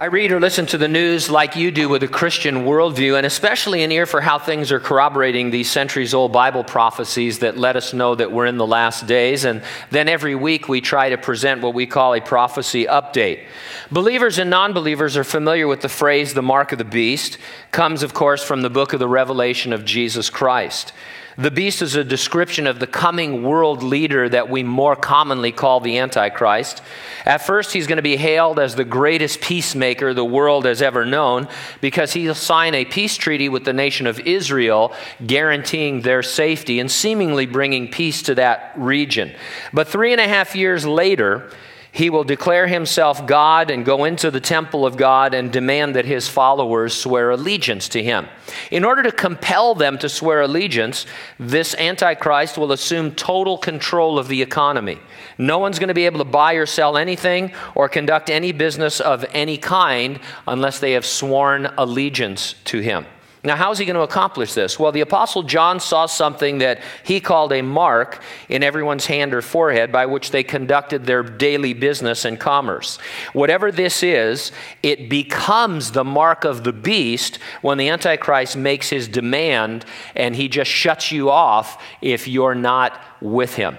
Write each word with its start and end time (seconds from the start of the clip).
I 0.00 0.04
read 0.04 0.30
or 0.30 0.38
listen 0.38 0.64
to 0.66 0.78
the 0.78 0.86
news 0.86 1.28
like 1.28 1.56
you 1.56 1.72
do 1.72 1.88
with 1.88 2.04
a 2.04 2.06
Christian 2.06 2.58
worldview, 2.58 3.16
and 3.16 3.26
especially 3.26 3.82
an 3.82 3.90
ear 3.90 4.06
for 4.06 4.20
how 4.20 4.38
things 4.38 4.70
are 4.70 4.78
corroborating 4.78 5.50
these 5.50 5.68
centuries 5.68 6.14
old 6.14 6.30
Bible 6.30 6.62
prophecies 6.62 7.40
that 7.40 7.58
let 7.58 7.74
us 7.74 7.92
know 7.92 8.14
that 8.14 8.30
we're 8.30 8.46
in 8.46 8.58
the 8.58 8.66
last 8.66 9.08
days. 9.08 9.44
And 9.44 9.60
then 9.90 10.08
every 10.08 10.36
week 10.36 10.68
we 10.68 10.80
try 10.80 11.08
to 11.08 11.18
present 11.18 11.62
what 11.62 11.74
we 11.74 11.84
call 11.84 12.14
a 12.14 12.20
prophecy 12.20 12.84
update. 12.84 13.44
Believers 13.90 14.38
and 14.38 14.50
non 14.50 14.72
believers 14.72 15.16
are 15.16 15.24
familiar 15.24 15.66
with 15.66 15.80
the 15.80 15.88
phrase 15.88 16.32
the 16.32 16.42
mark 16.42 16.70
of 16.70 16.78
the 16.78 16.84
beast, 16.84 17.36
comes, 17.72 18.04
of 18.04 18.14
course, 18.14 18.44
from 18.44 18.62
the 18.62 18.70
book 18.70 18.92
of 18.92 19.00
the 19.00 19.08
Revelation 19.08 19.72
of 19.72 19.84
Jesus 19.84 20.30
Christ. 20.30 20.92
The 21.38 21.52
beast 21.52 21.82
is 21.82 21.94
a 21.94 22.02
description 22.02 22.66
of 22.66 22.80
the 22.80 22.86
coming 22.88 23.44
world 23.44 23.84
leader 23.84 24.28
that 24.28 24.50
we 24.50 24.64
more 24.64 24.96
commonly 24.96 25.52
call 25.52 25.78
the 25.78 25.98
Antichrist. 25.98 26.82
At 27.24 27.46
first, 27.46 27.72
he's 27.72 27.86
going 27.86 27.98
to 27.98 28.02
be 28.02 28.16
hailed 28.16 28.58
as 28.58 28.74
the 28.74 28.84
greatest 28.84 29.40
peacemaker 29.40 30.12
the 30.12 30.24
world 30.24 30.64
has 30.64 30.82
ever 30.82 31.06
known 31.06 31.46
because 31.80 32.12
he'll 32.12 32.34
sign 32.34 32.74
a 32.74 32.84
peace 32.84 33.16
treaty 33.16 33.48
with 33.48 33.64
the 33.64 33.72
nation 33.72 34.08
of 34.08 34.18
Israel, 34.18 34.92
guaranteeing 35.24 36.00
their 36.00 36.24
safety 36.24 36.80
and 36.80 36.90
seemingly 36.90 37.46
bringing 37.46 37.88
peace 37.88 38.20
to 38.22 38.34
that 38.34 38.72
region. 38.76 39.32
But 39.72 39.86
three 39.86 40.10
and 40.10 40.20
a 40.20 40.26
half 40.26 40.56
years 40.56 40.84
later, 40.84 41.52
he 41.92 42.10
will 42.10 42.24
declare 42.24 42.66
himself 42.66 43.26
God 43.26 43.70
and 43.70 43.84
go 43.84 44.04
into 44.04 44.30
the 44.30 44.40
temple 44.40 44.84
of 44.84 44.96
God 44.96 45.34
and 45.34 45.52
demand 45.52 45.96
that 45.96 46.04
his 46.04 46.28
followers 46.28 46.94
swear 46.94 47.30
allegiance 47.30 47.88
to 47.90 48.02
him. 48.02 48.26
In 48.70 48.84
order 48.84 49.02
to 49.02 49.12
compel 49.12 49.74
them 49.74 49.98
to 49.98 50.08
swear 50.08 50.42
allegiance, 50.42 51.06
this 51.38 51.74
Antichrist 51.74 52.58
will 52.58 52.72
assume 52.72 53.14
total 53.14 53.58
control 53.58 54.18
of 54.18 54.28
the 54.28 54.42
economy. 54.42 54.98
No 55.38 55.58
one's 55.58 55.78
going 55.78 55.88
to 55.88 55.94
be 55.94 56.06
able 56.06 56.18
to 56.18 56.24
buy 56.24 56.54
or 56.54 56.66
sell 56.66 56.96
anything 56.96 57.52
or 57.74 57.88
conduct 57.88 58.30
any 58.30 58.52
business 58.52 59.00
of 59.00 59.24
any 59.32 59.56
kind 59.56 60.20
unless 60.46 60.80
they 60.80 60.92
have 60.92 61.06
sworn 61.06 61.72
allegiance 61.78 62.54
to 62.64 62.80
him. 62.80 63.06
Now, 63.48 63.56
how 63.56 63.70
is 63.70 63.78
he 63.78 63.86
going 63.86 63.94
to 63.94 64.02
accomplish 64.02 64.52
this? 64.52 64.78
Well, 64.78 64.92
the 64.92 65.00
Apostle 65.00 65.42
John 65.42 65.80
saw 65.80 66.04
something 66.04 66.58
that 66.58 66.82
he 67.02 67.18
called 67.18 67.50
a 67.54 67.62
mark 67.62 68.22
in 68.50 68.62
everyone's 68.62 69.06
hand 69.06 69.32
or 69.32 69.40
forehead 69.40 69.90
by 69.90 70.04
which 70.04 70.32
they 70.32 70.42
conducted 70.42 71.06
their 71.06 71.22
daily 71.22 71.72
business 71.72 72.26
and 72.26 72.38
commerce. 72.38 72.98
Whatever 73.32 73.72
this 73.72 74.02
is, 74.02 74.52
it 74.82 75.08
becomes 75.08 75.92
the 75.92 76.04
mark 76.04 76.44
of 76.44 76.62
the 76.62 76.74
beast 76.74 77.38
when 77.62 77.78
the 77.78 77.88
Antichrist 77.88 78.54
makes 78.54 78.90
his 78.90 79.08
demand 79.08 79.86
and 80.14 80.36
he 80.36 80.46
just 80.48 80.70
shuts 80.70 81.10
you 81.10 81.30
off 81.30 81.82
if 82.02 82.28
you're 82.28 82.54
not 82.54 83.00
with 83.22 83.54
him. 83.54 83.78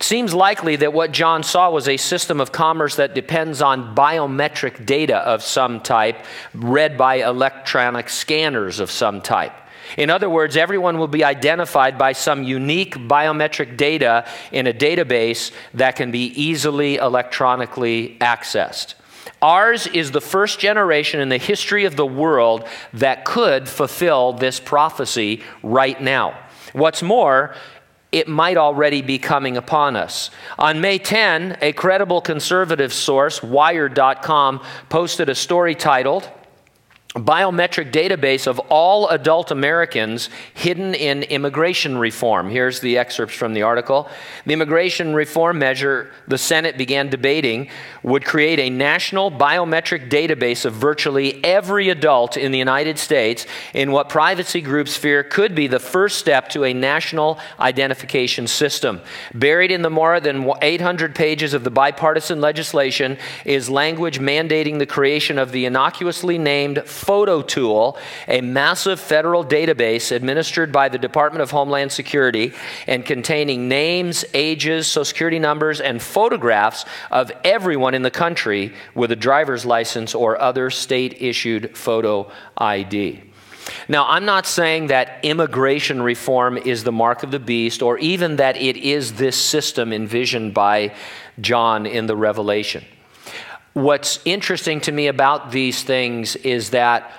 It 0.00 0.04
seems 0.04 0.32
likely 0.32 0.76
that 0.76 0.94
what 0.94 1.12
John 1.12 1.42
saw 1.42 1.70
was 1.70 1.86
a 1.86 1.98
system 1.98 2.40
of 2.40 2.52
commerce 2.52 2.96
that 2.96 3.14
depends 3.14 3.60
on 3.60 3.94
biometric 3.94 4.86
data 4.86 5.18
of 5.18 5.42
some 5.42 5.78
type, 5.78 6.24
read 6.54 6.96
by 6.96 7.16
electronic 7.16 8.08
scanners 8.08 8.80
of 8.80 8.90
some 8.90 9.20
type. 9.20 9.52
In 9.98 10.08
other 10.08 10.30
words, 10.30 10.56
everyone 10.56 10.96
will 10.96 11.06
be 11.06 11.22
identified 11.22 11.98
by 11.98 12.12
some 12.12 12.44
unique 12.44 12.94
biometric 12.94 13.76
data 13.76 14.26
in 14.52 14.66
a 14.66 14.72
database 14.72 15.52
that 15.74 15.96
can 15.96 16.10
be 16.10 16.28
easily 16.28 16.96
electronically 16.96 18.16
accessed. 18.22 18.94
Ours 19.42 19.86
is 19.86 20.12
the 20.12 20.20
first 20.22 20.58
generation 20.58 21.20
in 21.20 21.28
the 21.28 21.36
history 21.36 21.84
of 21.84 21.96
the 21.96 22.06
world 22.06 22.66
that 22.94 23.26
could 23.26 23.68
fulfill 23.68 24.32
this 24.32 24.60
prophecy 24.60 25.42
right 25.62 26.00
now. 26.00 26.38
What's 26.72 27.02
more, 27.02 27.54
it 28.12 28.28
might 28.28 28.56
already 28.56 29.02
be 29.02 29.18
coming 29.18 29.56
upon 29.56 29.96
us. 29.96 30.30
On 30.58 30.80
May 30.80 30.98
10, 30.98 31.58
a 31.60 31.72
credible 31.72 32.20
conservative 32.20 32.92
source, 32.92 33.42
Wired.com, 33.42 34.62
posted 34.88 35.28
a 35.28 35.34
story 35.34 35.74
titled, 35.74 36.28
biometric 37.14 37.90
database 37.90 38.46
of 38.46 38.60
all 38.70 39.08
adult 39.08 39.50
Americans 39.50 40.28
hidden 40.54 40.94
in 40.94 41.24
immigration 41.24 41.98
reform. 41.98 42.48
Here's 42.48 42.78
the 42.78 42.98
excerpts 42.98 43.34
from 43.34 43.52
the 43.52 43.62
article. 43.62 44.08
The 44.46 44.52
immigration 44.52 45.12
reform 45.12 45.58
measure 45.58 46.12
the 46.28 46.38
Senate 46.38 46.78
began 46.78 47.08
debating 47.08 47.68
would 48.04 48.24
create 48.24 48.60
a 48.60 48.70
national 48.70 49.32
biometric 49.32 50.08
database 50.08 50.64
of 50.64 50.74
virtually 50.74 51.44
every 51.44 51.88
adult 51.88 52.36
in 52.36 52.52
the 52.52 52.58
United 52.58 52.96
States 52.96 53.44
in 53.74 53.90
what 53.90 54.08
privacy 54.08 54.60
groups 54.60 54.96
fear 54.96 55.24
could 55.24 55.52
be 55.52 55.66
the 55.66 55.80
first 55.80 56.16
step 56.16 56.48
to 56.50 56.62
a 56.62 56.72
national 56.72 57.40
identification 57.58 58.46
system. 58.46 59.00
Buried 59.34 59.72
in 59.72 59.82
the 59.82 59.90
more 59.90 60.20
than 60.20 60.48
800 60.62 61.16
pages 61.16 61.54
of 61.54 61.64
the 61.64 61.70
bipartisan 61.72 62.40
legislation 62.40 63.18
is 63.44 63.68
language 63.68 64.20
mandating 64.20 64.78
the 64.78 64.86
creation 64.86 65.38
of 65.38 65.50
the 65.50 65.66
innocuously 65.66 66.38
named 66.38 66.84
Photo 67.00 67.40
Tool, 67.40 67.96
a 68.28 68.42
massive 68.42 69.00
federal 69.00 69.42
database 69.42 70.12
administered 70.12 70.70
by 70.70 70.90
the 70.90 70.98
Department 70.98 71.42
of 71.42 71.50
Homeland 71.50 71.90
Security 71.90 72.52
and 72.86 73.06
containing 73.06 73.68
names, 73.68 74.24
ages, 74.34 74.86
social 74.86 75.06
security 75.06 75.38
numbers, 75.38 75.80
and 75.80 76.02
photographs 76.02 76.84
of 77.10 77.32
everyone 77.42 77.94
in 77.94 78.02
the 78.02 78.10
country 78.10 78.74
with 78.94 79.10
a 79.10 79.16
driver's 79.16 79.64
license 79.64 80.14
or 80.14 80.40
other 80.40 80.68
state 80.68 81.22
issued 81.22 81.76
photo 81.76 82.30
ID. 82.58 83.22
Now, 83.88 84.06
I'm 84.06 84.26
not 84.26 84.46
saying 84.46 84.88
that 84.88 85.20
immigration 85.22 86.02
reform 86.02 86.58
is 86.58 86.84
the 86.84 86.92
mark 86.92 87.22
of 87.22 87.30
the 87.30 87.38
beast 87.38 87.82
or 87.82 87.98
even 87.98 88.36
that 88.36 88.56
it 88.56 88.76
is 88.76 89.14
this 89.14 89.36
system 89.36 89.92
envisioned 89.92 90.52
by 90.52 90.94
John 91.40 91.86
in 91.86 92.06
the 92.06 92.16
Revelation. 92.16 92.84
What's 93.72 94.18
interesting 94.24 94.80
to 94.82 94.92
me 94.92 95.06
about 95.06 95.52
these 95.52 95.84
things 95.84 96.34
is 96.36 96.70
that 96.70 97.12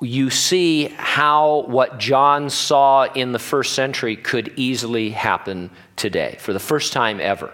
you 0.00 0.28
see 0.28 0.86
how 0.96 1.62
what 1.68 1.98
John 1.98 2.50
saw 2.50 3.04
in 3.04 3.30
the 3.30 3.38
first 3.38 3.74
century 3.74 4.16
could 4.16 4.52
easily 4.56 5.10
happen 5.10 5.70
today 5.94 6.36
for 6.40 6.52
the 6.52 6.58
first 6.58 6.92
time 6.92 7.20
ever. 7.20 7.52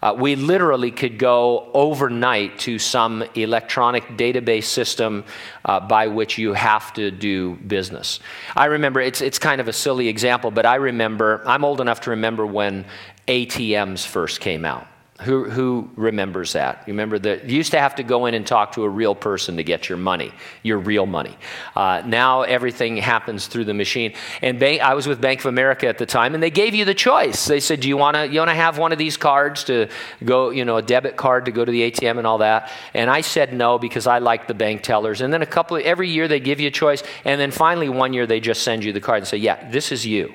Uh, 0.00 0.14
we 0.16 0.36
literally 0.36 0.90
could 0.90 1.18
go 1.18 1.70
overnight 1.72 2.58
to 2.60 2.78
some 2.78 3.24
electronic 3.34 4.04
database 4.18 4.64
system 4.64 5.24
uh, 5.64 5.80
by 5.80 6.06
which 6.06 6.38
you 6.38 6.52
have 6.52 6.92
to 6.92 7.10
do 7.10 7.56
business. 7.66 8.20
I 8.54 8.66
remember, 8.66 9.00
it's, 9.00 9.20
it's 9.20 9.38
kind 9.40 9.60
of 9.60 9.66
a 9.66 9.72
silly 9.72 10.06
example, 10.06 10.52
but 10.52 10.66
I 10.66 10.76
remember, 10.76 11.42
I'm 11.46 11.64
old 11.64 11.80
enough 11.80 12.02
to 12.02 12.10
remember 12.10 12.46
when 12.46 12.84
ATMs 13.26 14.06
first 14.06 14.40
came 14.40 14.64
out. 14.64 14.86
Who, 15.22 15.50
who 15.50 15.90
remembers 15.96 16.52
that? 16.52 16.84
You 16.86 16.92
remember 16.92 17.18
that 17.18 17.46
you 17.46 17.56
used 17.56 17.72
to 17.72 17.80
have 17.80 17.96
to 17.96 18.04
go 18.04 18.26
in 18.26 18.34
and 18.34 18.46
talk 18.46 18.72
to 18.72 18.84
a 18.84 18.88
real 18.88 19.16
person 19.16 19.56
to 19.56 19.64
get 19.64 19.88
your 19.88 19.98
money, 19.98 20.32
your 20.62 20.78
real 20.78 21.06
money. 21.06 21.36
Uh, 21.74 22.02
now 22.06 22.42
everything 22.42 22.96
happens 22.96 23.48
through 23.48 23.64
the 23.64 23.74
machine. 23.74 24.14
And 24.42 24.60
bank, 24.60 24.80
I 24.80 24.94
was 24.94 25.08
with 25.08 25.20
Bank 25.20 25.40
of 25.40 25.46
America 25.46 25.88
at 25.88 25.98
the 25.98 26.06
time, 26.06 26.34
and 26.34 26.42
they 26.42 26.50
gave 26.50 26.72
you 26.72 26.84
the 26.84 26.94
choice. 26.94 27.46
They 27.46 27.58
said, 27.58 27.80
"Do 27.80 27.88
you 27.88 27.96
want 27.96 28.14
to 28.14 28.28
you 28.28 28.38
want 28.38 28.50
to 28.50 28.54
have 28.54 28.78
one 28.78 28.92
of 28.92 28.98
these 28.98 29.16
cards 29.16 29.64
to 29.64 29.88
go, 30.24 30.50
you 30.50 30.64
know, 30.64 30.76
a 30.76 30.82
debit 30.82 31.16
card 31.16 31.46
to 31.46 31.50
go 31.50 31.64
to 31.64 31.72
the 31.72 31.90
ATM 31.90 32.18
and 32.18 32.26
all 32.26 32.38
that?" 32.38 32.70
And 32.94 33.10
I 33.10 33.22
said 33.22 33.52
no 33.52 33.76
because 33.76 34.06
I 34.06 34.18
like 34.20 34.46
the 34.46 34.54
bank 34.54 34.82
tellers. 34.84 35.20
And 35.20 35.32
then 35.32 35.42
a 35.42 35.46
couple 35.46 35.76
of, 35.78 35.82
every 35.82 36.08
year 36.08 36.28
they 36.28 36.38
give 36.38 36.60
you 36.60 36.68
a 36.68 36.70
choice, 36.70 37.02
and 37.24 37.40
then 37.40 37.50
finally 37.50 37.88
one 37.88 38.12
year 38.12 38.28
they 38.28 38.38
just 38.38 38.62
send 38.62 38.84
you 38.84 38.92
the 38.92 39.00
card 39.00 39.18
and 39.18 39.26
say, 39.26 39.38
"Yeah, 39.38 39.68
this 39.68 39.90
is 39.90 40.06
you." 40.06 40.32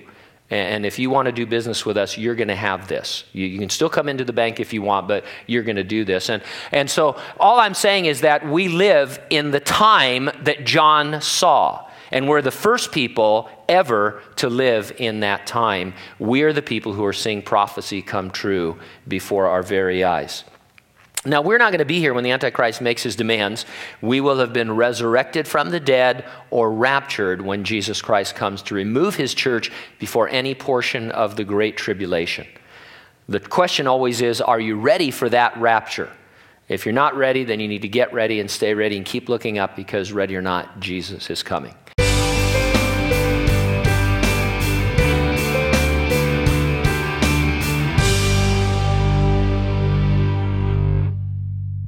And 0.53 0.85
if 0.85 0.99
you 0.99 1.09
want 1.09 1.25
to 1.25 1.31
do 1.31 1.45
business 1.47 1.85
with 1.85 1.97
us, 1.97 2.17
you're 2.17 2.35
going 2.35 2.47
to 2.49 2.55
have 2.55 2.87
this. 2.87 3.23
You, 3.33 3.47
you, 3.47 3.59
can 3.59 3.69
still 3.69 3.89
come 3.89 4.07
into 4.07 4.23
the 4.23 4.33
bank 4.33 4.59
if 4.59 4.71
you 4.71 4.83
want, 4.83 5.07
but 5.07 5.25
you're 5.47 5.63
going 5.63 5.77
to 5.77 5.83
do 5.83 6.05
this. 6.05 6.29
And, 6.29 6.43
and 6.71 6.89
so 6.89 7.19
all 7.39 7.59
I'm 7.59 7.73
saying 7.73 8.05
is 8.05 8.21
that 8.21 8.47
we 8.47 8.67
live 8.67 9.19
in 9.31 9.49
the 9.51 9.59
time 9.59 10.29
that 10.41 10.63
John 10.63 11.21
saw. 11.21 11.89
And 12.11 12.29
we're 12.29 12.43
the 12.43 12.51
first 12.51 12.91
people 12.91 13.49
ever 13.67 14.21
to 14.35 14.47
live 14.47 14.93
in 14.97 15.21
that 15.21 15.47
time. 15.47 15.95
We're 16.19 16.53
the 16.53 16.61
people 16.61 16.93
who 16.93 17.03
are 17.05 17.13
seeing 17.13 17.41
prophecy 17.41 18.03
come 18.03 18.29
true 18.29 18.77
before 19.07 19.47
our 19.47 19.63
very 19.63 20.03
eyes. 20.03 20.43
Now, 21.25 21.41
we're 21.41 21.57
not 21.57 21.71
going 21.71 21.79
to 21.79 21.85
be 21.85 21.99
here 21.99 22.13
when 22.13 22.25
the 22.25 22.31
Antichrist 22.31 22.81
makes 22.81 23.01
his 23.01 23.15
demands. 23.15 23.65
We 24.01 24.19
will 24.19 24.39
have 24.39 24.51
been 24.51 24.75
resurrected 24.75 25.47
from 25.47 25.69
the 25.69 25.79
dead 25.79 26.25
or 26.49 26.69
raptured 26.69 27.41
when 27.41 27.63
Jesus 27.63 28.01
Christ 28.01 28.35
comes 28.35 28.61
to 28.63 28.75
remove 28.75 29.15
his 29.15 29.33
church 29.33 29.71
before 29.99 30.27
any 30.27 30.53
portion 30.53 31.11
of 31.11 31.37
the 31.37 31.45
Great 31.45 31.77
Tribulation. 31.77 32.45
The 33.29 33.39
question 33.39 33.87
always 33.87 34.21
is 34.21 34.41
are 34.41 34.59
you 34.59 34.77
ready 34.77 35.11
for 35.11 35.29
that 35.29 35.55
rapture? 35.57 36.11
If 36.67 36.85
you're 36.85 36.93
not 36.93 37.15
ready, 37.15 37.45
then 37.45 37.61
you 37.61 37.69
need 37.69 37.83
to 37.83 37.87
get 37.87 38.13
ready 38.13 38.41
and 38.41 38.51
stay 38.51 38.73
ready 38.73 38.97
and 38.97 39.05
keep 39.05 39.29
looking 39.29 39.57
up 39.57 39.77
because, 39.77 40.11
ready 40.11 40.35
or 40.35 40.41
not, 40.41 40.81
Jesus 40.81 41.29
is 41.29 41.41
coming. 41.41 41.73